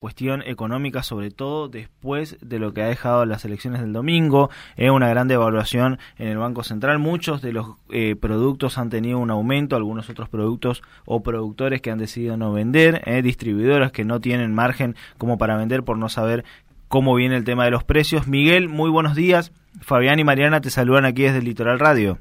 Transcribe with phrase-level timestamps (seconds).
[0.00, 4.90] cuestión económica, sobre todo después de lo que ha dejado las elecciones del domingo, es
[4.90, 6.98] una gran devaluación en el Banco Central.
[6.98, 11.90] Muchos de los eh, productos han tenido un aumento, algunos otros productos o productores que
[11.90, 16.08] han decidido no vender, eh, distribuidoras que no tienen margen como para vender por no
[16.08, 16.46] saber
[16.88, 18.26] cómo viene el tema de los precios.
[18.26, 19.52] Miguel, muy buenos días.
[19.82, 22.16] Fabián y Mariana te saludan aquí desde el Litoral Radio.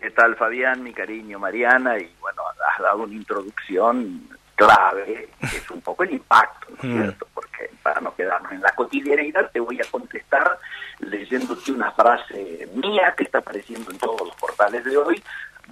[0.00, 0.84] ¿Qué tal, Fabián?
[0.84, 1.98] Mi cariño, Mariana.
[1.98, 2.42] Y bueno,
[2.72, 4.28] has dado una introducción
[4.60, 7.02] clave, es un poco el impacto, ¿no es mm.
[7.02, 7.26] cierto?
[7.32, 10.58] Porque para no quedarnos en la cotidianidad, te voy a contestar
[10.98, 15.22] leyéndote una frase mía que está apareciendo en todos los portales de hoy,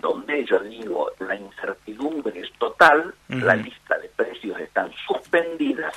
[0.01, 5.95] donde yo digo, la incertidumbre es total, la lista de precios están suspendidas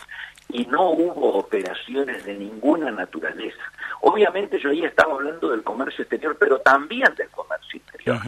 [0.50, 3.62] y no hubo operaciones de ninguna naturaleza.
[4.02, 8.20] Obviamente yo ahí estaba hablando del comercio exterior, pero también del comercio interior.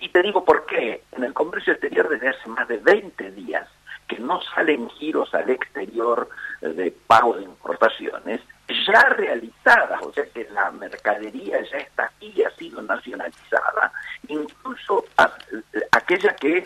[0.00, 1.02] Y te digo por qué.
[1.12, 3.66] En el comercio exterior desde hace más de 20 días
[4.06, 6.28] que no salen giros al exterior
[6.60, 8.40] eh, de pago de importaciones
[8.86, 13.92] ya realizadas, o sea que la mercadería ya está aquí ha sido nacionalizada,
[14.28, 15.04] incluso
[15.92, 16.64] aquella que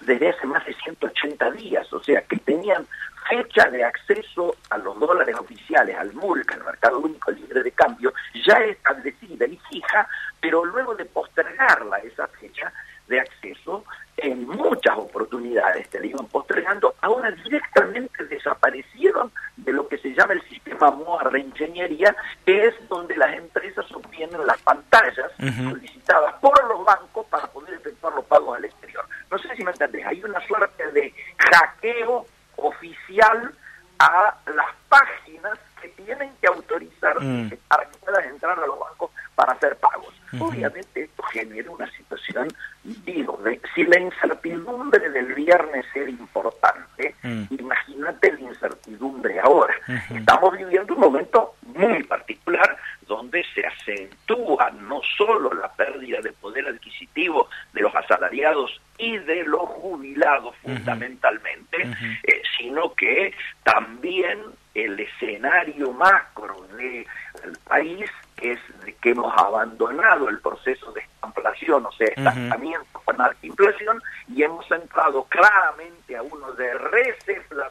[0.00, 2.86] desde hace más de 180 días, o sea que tenían
[3.28, 8.12] fecha de acceso a los dólares oficiales, al MULC, al Mercado Único Libre de Cambio,
[8.44, 10.08] ya establecida y fija,
[10.40, 12.72] pero luego de postergarla esa fecha
[13.10, 13.84] de acceso,
[14.16, 20.42] en muchas oportunidades te iban postergando, ahora directamente desaparecieron de lo que se llama el
[20.48, 22.14] sistema MOA reingeniería,
[22.46, 28.14] que es donde las empresas obtienen las pantallas solicitadas por los bancos para poder efectuar
[28.14, 29.04] los pagos al exterior.
[29.30, 33.52] No sé si me entendés, hay una suerte de hackeo oficial
[33.98, 37.50] a las páginas que tienen que autorizar mm.
[37.68, 40.14] para que puedas entrar a los bancos para hacer pagos.
[40.38, 41.89] Obviamente esto genera una
[43.74, 47.44] si la incertidumbre del viernes era importante, mm.
[47.58, 49.74] imagínate la incertidumbre ahora.
[50.14, 56.66] Estamos viviendo un momento muy particular donde se acentúa no solo la pérdida de poder
[56.68, 61.78] adquisitivo de los asalariados y de los jubilados fundamentalmente,
[62.22, 63.34] eh, sino que
[63.64, 64.38] también
[64.74, 64.96] el
[65.60, 67.06] escenario macro del
[67.68, 68.10] país
[68.40, 74.02] es de que hemos abandonado el proceso de inflación, o sea, estancamiento con alta inflación,
[74.28, 77.68] y hemos entrado claramente a uno de recesión,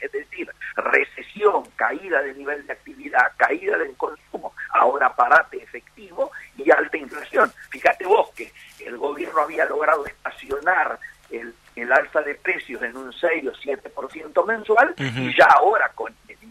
[0.00, 6.70] es decir, recesión, caída de nivel de actividad, caída del consumo, ahora parate efectivo y
[6.70, 7.52] alta inflación.
[7.70, 8.52] Fíjate vos que
[8.84, 10.98] el gobierno había logrado estacionar
[11.30, 16.01] el, el alza de precios en un 6 o 7% mensual y ya ahora con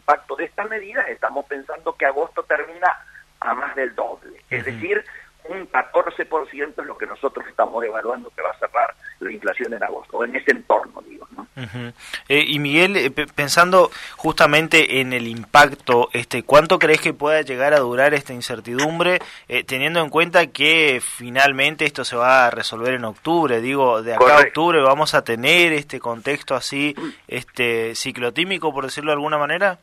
[0.02, 2.92] impacto de estas medidas estamos pensando que agosto termina
[3.40, 4.42] a más del doble.
[4.50, 5.04] Es decir,
[5.50, 9.84] un 14% es lo que nosotros estamos evaluando que va a cerrar la inflación en
[9.84, 11.28] agosto, en ese entorno, digo.
[11.32, 11.48] ¿no?
[12.28, 17.74] Eh, y Miguel, eh, pensando justamente en el impacto, este, ¿cuánto crees que pueda llegar
[17.74, 22.94] a durar esta incertidumbre, eh, teniendo en cuenta que finalmente esto se va a resolver
[22.94, 23.62] en octubre?
[23.62, 26.96] Digo, de acá a octubre vamos a tener este contexto así,
[27.28, 29.80] este ciclotímico, por decirlo de alguna manera.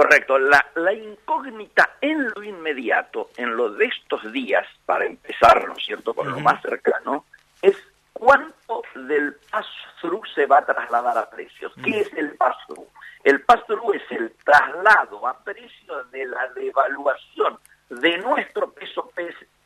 [0.00, 0.38] Correcto.
[0.38, 5.84] La, la incógnita en lo inmediato, en lo de estos días, para empezar, ¿no es
[5.84, 7.26] cierto?, con lo más cercano,
[7.60, 7.76] es
[8.14, 11.74] cuánto del pass-through se va a trasladar a precios.
[11.84, 12.88] ¿Qué es el pass-through?
[13.24, 17.58] El pass-through es el traslado a precios de la devaluación
[17.90, 19.12] de nuestro peso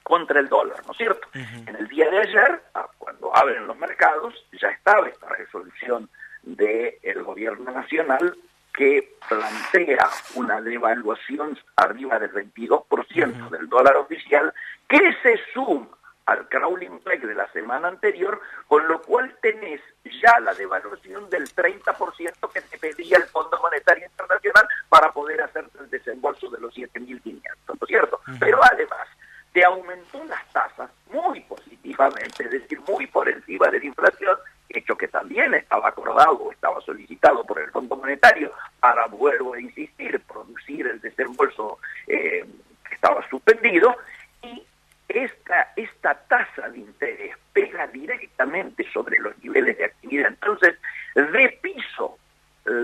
[0.02, 1.28] contra el dólar, ¿no es cierto?
[1.32, 6.10] En el día de ayer, ah, cuando abren los mercados, ya estaba esta resolución
[6.42, 8.36] del gobierno nacional
[8.74, 14.52] que plantea una devaluación arriba del 22% del dólar oficial,
[14.88, 15.88] que se suma
[16.26, 21.44] al crawling play de la semana anterior, con lo cual tenés ya la devaluación del
[21.54, 26.74] 30% que te pedía el Fondo Monetario Internacional para poder hacer el desembolso de los
[26.74, 28.20] 7.500, ¿no es cierto?
[28.40, 29.06] Pero además,
[29.52, 34.36] te aumentó las tasas muy positivamente, es decir, muy por encima de la inflación,
[34.76, 40.20] hecho que también estaba acordado, estaba solicitado por el Fondo Monetario para, vuelvo a insistir,
[40.20, 42.44] producir el desembolso eh,
[42.88, 43.96] que estaba suspendido,
[44.42, 44.62] y
[45.08, 50.28] esta, esta tasa de interés pega directamente sobre los niveles de actividad.
[50.28, 50.74] Entonces,
[51.14, 52.18] de piso,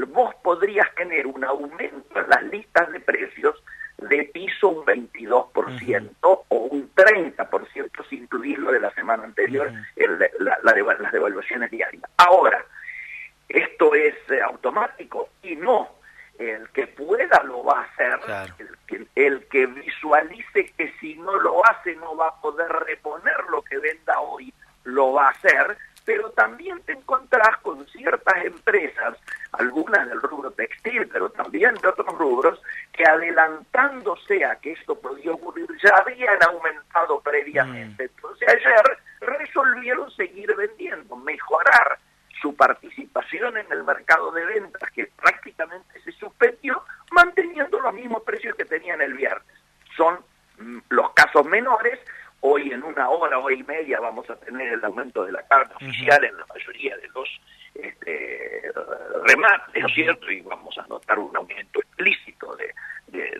[0.09, 3.63] vos podrías tener un aumento en las listas de precios
[4.09, 7.40] de piso un 22% o un 30%
[8.09, 9.73] sin incluir lo de la semana anterior,
[10.39, 12.03] las devaluaciones diarias.
[12.17, 12.65] Ahora,
[13.49, 15.31] ¿esto es eh, automático?
[15.43, 15.89] Y no.
[16.39, 18.19] El que pueda lo va a hacer,
[18.59, 23.37] el, que, el que visualice que si no lo hace no va a poder reponer
[23.51, 24.53] lo que venda hoy,
[24.85, 29.19] lo va a hacer, pero también te encontrás con ciertas empresas,
[29.53, 32.61] algunas del rubro textil, pero también de otros rubros,
[33.01, 38.05] que adelantándose a que esto podía ocurrir, ya habían aumentado previamente.
[38.05, 38.11] Mm.
[38.15, 41.99] Entonces ayer resolvieron seguir vendiendo, mejorar
[42.43, 46.83] su participación en el mercado de ventas, que prácticamente se suspendió,
[47.13, 49.57] manteniendo los mismos precios que tenían el viernes.
[49.97, 50.19] Son
[50.59, 51.99] mm, los casos menores,
[52.41, 55.75] hoy en una hora, hora y media vamos a tener el aumento de la carga
[55.77, 57.29] oficial en la mayoría de los
[57.75, 58.73] este,
[59.25, 60.31] remates, ¿no es cierto?
[60.31, 62.75] Y vamos a notar un aumento explícito de,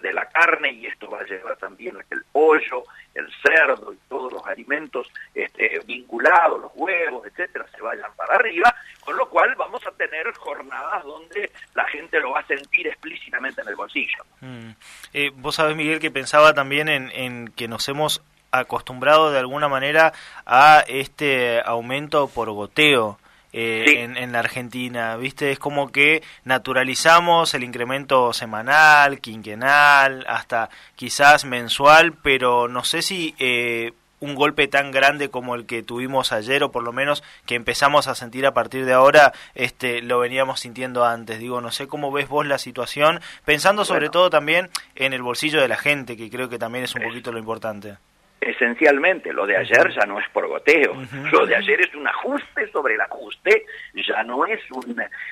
[0.01, 2.85] de, la carne y esto va a llevar también el pollo,
[3.15, 8.75] el cerdo y todos los alimentos este, vinculados, los huevos, etcétera, se vayan para arriba,
[9.05, 13.61] con lo cual vamos a tener jornadas donde la gente lo va a sentir explícitamente
[13.61, 14.25] en el bolsillo.
[14.41, 14.71] Mm.
[15.13, 19.69] Eh, vos sabés, Miguel, que pensaba también en, en que nos hemos acostumbrado de alguna
[19.69, 20.13] manera
[20.47, 23.19] a este aumento por goteo.
[23.53, 25.51] Eh, en, la Argentina, ¿viste?
[25.51, 33.35] Es como que naturalizamos el incremento semanal, quinquenal, hasta quizás mensual, pero no sé si
[33.41, 37.57] eh, un golpe tan grande como el que tuvimos ayer o por lo menos que
[37.57, 41.41] empezamos a sentir a partir de ahora este lo veníamos sintiendo antes.
[41.41, 45.61] Digo no sé cómo ves vos la situación pensando sobre todo también en el bolsillo
[45.61, 47.97] de la gente que creo que también es un poquito lo importante
[48.41, 50.95] esencialmente lo de ayer ya no es por goteo,
[51.31, 54.61] lo de ayer es un ajuste sobre el ajuste, ya no es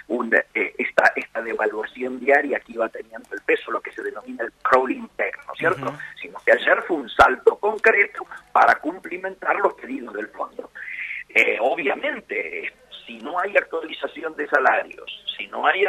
[0.08, 4.44] un, eh, esta, esta devaluación diaria que iba teniendo el peso, lo que se denomina
[4.44, 5.94] el crawling tech, ¿no es cierto?
[6.20, 10.70] Sino que ayer fue un salto concreto para cumplimentar los pedidos del fondo.
[11.30, 12.72] Eh, obviamente,
[13.06, 15.84] si no hay actualización de salarios, si no hay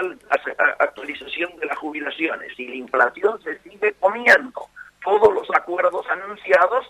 [0.80, 4.70] actualización de las jubilaciones, si la inflación se sigue comiendo
[5.04, 6.86] todos los acuerdos anunciados,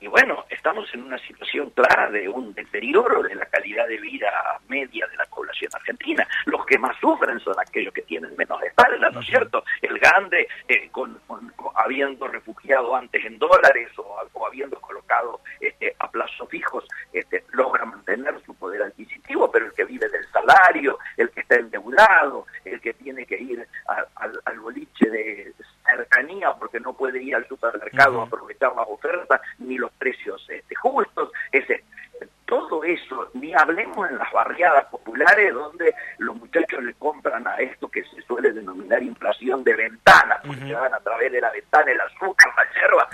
[0.00, 4.30] y bueno, estamos en una situación clara de un deterioro de la calidad de vida
[4.66, 6.26] media de la población argentina.
[6.46, 9.62] Los que más sufren son aquellos que tienen menos espalda, ¿no es cierto?
[9.82, 11.20] El grande, eh, con,
[11.74, 18.34] habiendo refugiado antes en dólares o, habiendo colocado este, a plazos fijos, este, logra mantener
[18.46, 22.94] su poder adquisitivo, pero el que vive del salario, el que está endeudado, el que
[22.94, 23.68] tiene que ir
[24.16, 25.52] al boliche de
[25.96, 30.74] cercanía porque no puede ir al supermercado a aprovechar las ofertas ni los precios este,
[30.74, 31.30] justos.
[31.52, 31.84] Ese,
[32.50, 37.88] todo eso, ni hablemos en las barriadas populares donde los muchachos le compran a esto
[37.88, 41.92] que se suele denominar inflación de ventana, porque se van a través de la ventana
[41.92, 43.08] el azúcar, la hierba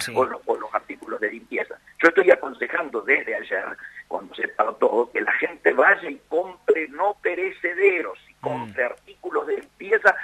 [0.47, 1.77] o, los, artículos de limpieza.
[2.03, 3.65] Yo estoy aconsejando desde ayer,
[4.09, 8.87] cuando se todo, que la gente vaya y compre no perecederos, y compre mm.
[8.87, 10.15] artículos de limpieza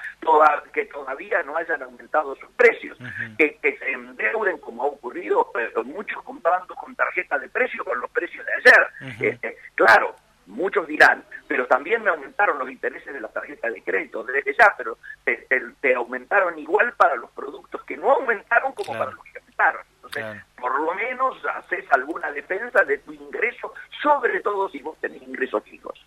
[0.73, 2.99] que todavía no hayan aumentado sus precios,
[3.39, 8.11] que, se endeuden como ha ocurrido, eh, muchos comprando con tarjeta de precio con los
[8.11, 9.33] precios de ayer.
[9.33, 10.15] Este, claro,
[10.47, 14.75] muchos dirán, pero también me aumentaron los intereses de la tarjeta de crédito, desde ya,
[14.77, 19.83] pero te, aumentaron igual para los productos que no aumentaron como para los que aumentaron.
[19.97, 25.23] Entonces, por lo menos haces alguna defensa de tu ingreso, sobre todo si vos tenés
[25.23, 26.05] ingresos fijos.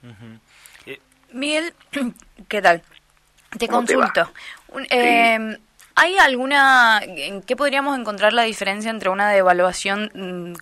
[1.32, 1.74] Miguel,
[2.48, 2.82] ¿qué tal?
[3.58, 4.32] Te consulto.
[4.90, 5.58] Eh,
[5.96, 10.54] ¿Hay alguna, en qué podríamos encontrar la diferencia entre una devaluación mm,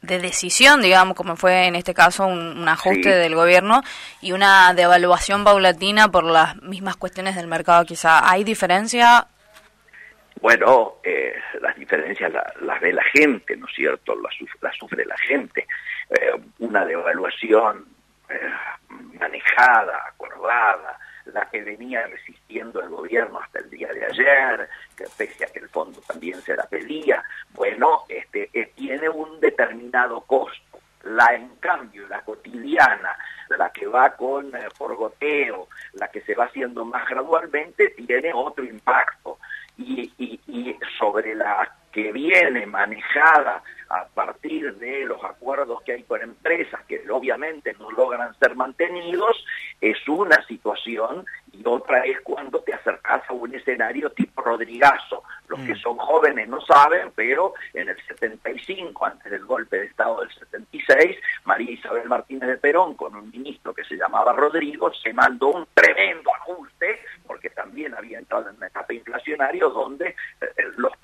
[0.00, 3.82] de decisión, digamos, como fue en este caso un, ajuste del gobierno,
[4.22, 7.84] y una devaluación paulatina por las mismas cuestiones del mercado?
[7.84, 9.26] Quizá, ¿hay diferencia?
[10.40, 14.14] Bueno, eh, las diferencias las ve la gente, ¿no es cierto?
[14.16, 15.66] Las, sufre la gente.
[16.08, 17.84] Eh, una devaluación
[19.20, 20.98] manejada, acordada,
[21.32, 25.60] la que venía resistiendo el gobierno hasta el día de ayer, que pese a que
[25.60, 27.22] el fondo también se la pedía,
[27.54, 30.80] bueno, este, eh, tiene un determinado costo.
[31.04, 33.16] La, en cambio, la cotidiana,
[33.48, 38.30] la que va con eh, por goteo, la que se va haciendo más gradualmente, tiene
[38.32, 39.38] otro impacto.
[39.76, 46.02] Y, y, y sobre la que viene manejada a partir de los acuerdos que hay
[46.04, 49.44] con empresas que obviamente no logran ser mantenidos,
[49.80, 55.22] es una situación y otra es cuando te acercas a un escenario tipo Rodrigazo.
[55.48, 55.78] Los que mm.
[55.80, 61.18] son jóvenes no saben, pero en el 75, antes del golpe de Estado del 76,
[61.44, 65.66] María Isabel Martínez de Perón, con un ministro que se llamaba Rodrigo, se mandó un
[65.74, 70.08] tremendo ajuste, porque también había entrado en una etapa inflacionaria donde
[70.40, 70.46] eh,
[70.78, 70.96] los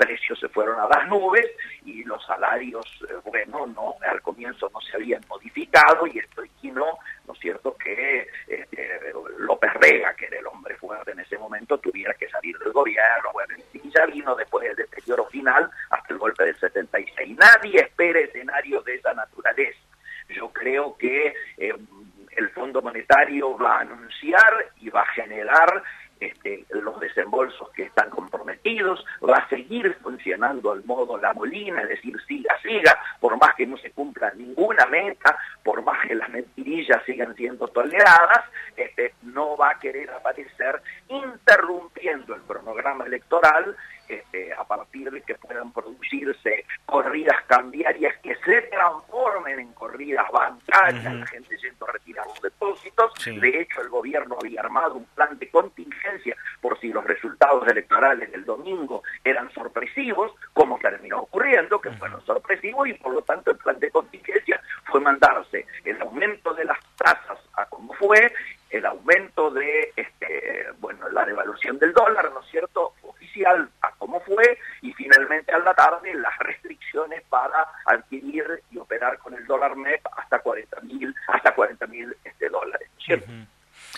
[0.58, 1.46] fueron a las nubes
[1.84, 6.98] y los salarios, eh, bueno, no al comienzo no se habían modificado y esto no,
[7.28, 11.78] ¿no es cierto?, que este, López Rega, que era el hombre fuerte en ese momento,
[11.78, 16.18] tuviera que salir del gobierno, bueno, y ya vino después del deterioro final hasta el
[16.18, 17.38] golpe del 76.
[17.38, 19.78] Nadie espera escenarios de esa naturaleza.
[20.28, 21.34] Yo creo que
[25.58, 25.82] pagar
[26.20, 31.88] este, los desembolsos que están comprometidos, va a seguir funcionando al modo la molina, es
[31.88, 36.28] decir, siga, siga, por más que no se cumpla ninguna meta, por más que las
[36.28, 38.44] mentirillas sigan siendo toleradas,
[38.76, 43.76] este, no va a querer aparecer interrumpiendo el cronograma electoral
[44.08, 51.14] este, a partir de que puedan producirse corridas cambiarias que se transformen en corridas bancarias,
[51.14, 53.12] la gente yendo a retirar los depósitos.
[53.26, 55.70] De hecho, el gobierno había armado un plan de por
[56.88, 62.94] si los resultados electorales del domingo eran sorpresivos, como terminó ocurriendo, que fueron sorpresivos y
[62.94, 67.66] por lo tanto el plan de contingencia fue mandarse el aumento de las tasas a
[67.66, 68.32] como fue,
[68.70, 73.68] el aumento de este, bueno la devaluación del dólar, ¿no es cierto?, oficial
[73.98, 79.46] cómo fue y finalmente a la tarde las restricciones para adquirir y operar con el
[79.46, 82.88] dólar MEP hasta 40 mil hasta 40 mil este, dólares.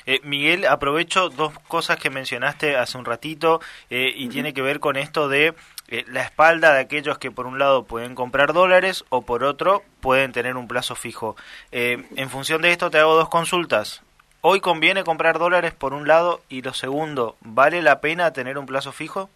[0.07, 4.80] Eh, Miguel, aprovecho dos cosas que mencionaste hace un ratito eh, y tiene que ver
[4.80, 5.54] con esto de
[5.88, 9.83] eh, la espalda de aquellos que por un lado pueden comprar dólares o por otro
[10.00, 11.37] pueden tener un plazo fijo.
[11.71, 14.02] en función de esto te hago dos consultas.
[14.42, 18.64] Hoy conviene comprar dólares por un lado y lo segundo, ¿vale la pena tener un
[18.64, 19.28] plazo fijo?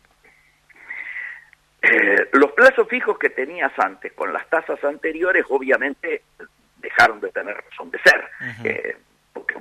[1.83, 6.23] Eh, los plazos fijos que tenías antes con las tasas anteriores obviamente
[6.79, 8.31] dejaron de tener razón de ser,
[8.65, 8.97] eh,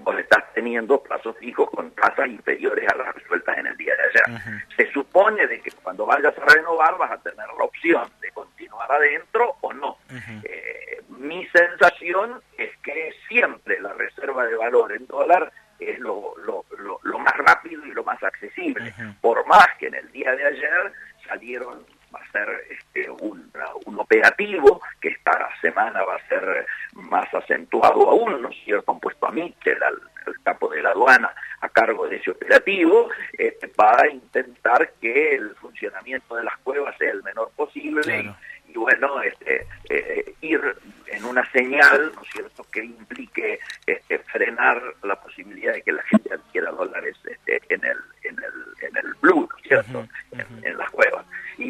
[0.03, 4.03] vos estás teniendo plazos fijos con tasas inferiores a las resueltas en el día de
[4.03, 4.63] ayer.
[4.75, 8.91] Se supone de que cuando vayas a renovar vas a tener la opción de continuar
[8.91, 9.97] adentro o no.
[10.43, 16.65] Eh, mi sensación es que siempre la reserva de valor en dólar es lo, lo,
[17.03, 20.93] lo más rápido y lo más accesible, por más que en el día de ayer
[21.27, 21.85] salieron
[22.33, 23.51] ser este, un,
[23.97, 28.91] operativo que esta semana va a ser más acentuado aún, ¿no es cierto?
[28.91, 30.01] Han puesto a Mitchell, al,
[30.43, 36.35] capo de la aduana, a cargo de ese operativo, este, para intentar que el funcionamiento
[36.35, 38.33] de las cuevas sea el menor posible
[38.67, 40.61] y, bueno, este, eh, ir
[41.07, 46.03] en una señal, ¿no es cierto?, que implique este, frenar la posibilidad de que la
[46.03, 50.07] gente adquiera dólares este, en el en el en el blue, ¿no es cierto?.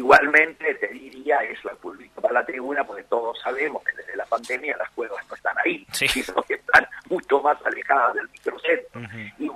[0.04, 4.26] Igualmente te diría, eso al público para la tribuna, porque todos sabemos que desde la
[4.26, 9.00] pandemia las cuevas no están ahí, sino que están mucho más alejadas del microcentro.
[9.38, 9.48] y,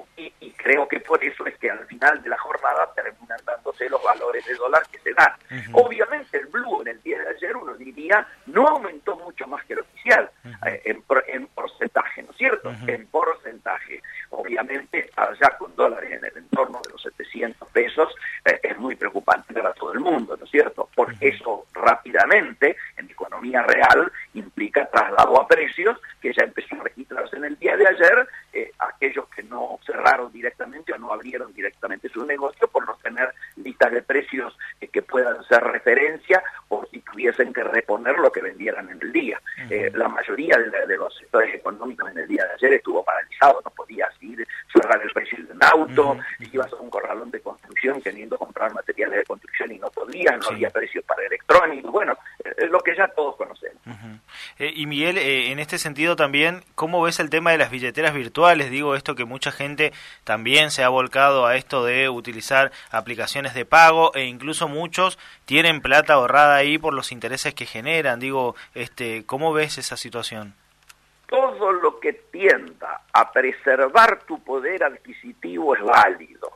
[0.59, 4.45] creo que por eso es que al final de la jornada terminan dándose los valores
[4.45, 5.33] de dólar que se dan.
[5.73, 9.75] Obviamente el blue en el día de ayer uno diría no aumentó mucho más que
[9.75, 10.31] el oficial
[10.67, 12.71] eh, en, en, porcentaje, ¿no es cierto?
[12.87, 14.03] En porcentaje.
[14.31, 18.15] Obviamente allá con dólares en el entorno de los 700 pesos
[18.45, 20.89] eh, es muy preocupante para todo el mundo, ¿no es cierto?
[20.95, 27.37] Porque eso rápidamente en economía real implica traslado a precios que ya empezó a registrarse
[27.37, 32.09] en el día de ayer, eh, aquellos que no cerraron directamente o no abrieron directamente
[32.09, 37.01] su negocio por no tener listas de precios eh, que puedan ser referencia o si
[37.01, 39.41] tuviesen que reponer lo que vendieran en el día.
[39.71, 43.71] Eh, la mayoría de, los sectores económicos en el día de ayer estuvo paralizado, no
[43.71, 45.01] podías ir, cerrar
[45.59, 46.19] un auto,
[46.53, 50.39] ibas a un corralón de construcción teniendo que comprar materiales de construcción y no podías,
[50.39, 52.17] no había precios para electrónicos, bueno,
[52.57, 53.83] es lo que ya todos conocemos.
[54.59, 58.71] y Miguel, en este sentido también, ¿cómo ves el tema de las billeteras virtuales?
[58.71, 59.93] Digo esto que mucha gente
[60.25, 65.81] también se ha volcado a esto de utilizar aplicaciones de pago e incluso muchos tienen
[65.81, 68.21] plata ahorrada ahí por los intereses que generan.
[68.21, 70.55] Digo, este, ¿cómo ves esa situación?
[71.59, 76.53] Todo lo que tienda a preservar tu poder adquisitivo es válido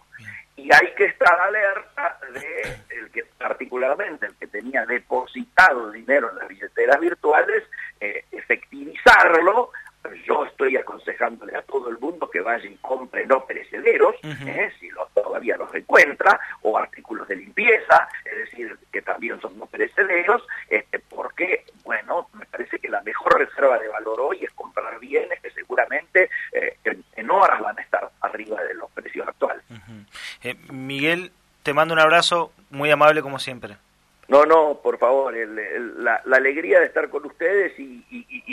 [0.54, 6.38] y hay que estar alerta de el que particularmente el que tenía depositado dinero en
[6.38, 7.64] las billeteras virtuales
[8.00, 9.72] eh, efectivizarlo
[10.26, 14.72] yo estoy aconsejándole a todo el mundo que vaya y compre no perecederos, ¿eh?
[14.80, 20.42] si todavía los encuentra, o artículos de limpieza, es decir, que también son no perecederos,
[20.68, 24.71] este, porque, bueno, me parece que la mejor reserva de valor hoy es comprar
[25.02, 26.78] bienes que seguramente eh,
[27.16, 29.64] en, horas van a estar arriba de los precios actuales.
[30.42, 31.32] Eh, Miguel,
[31.62, 33.76] te mando un abrazo, muy amable como siempre.
[34.28, 38.02] No, no, por favor, la, alegría de estar con ustedes y,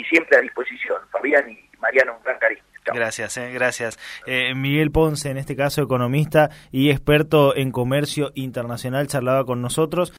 [0.08, 0.98] siempre a disposición.
[1.10, 2.62] Fabián y Mariano, un gran cariño.
[2.92, 3.98] Gracias, eh, gracias.
[4.26, 10.08] Eh, Miguel Ponce, en este caso economista y experto en comercio internacional, charlaba con nosotros.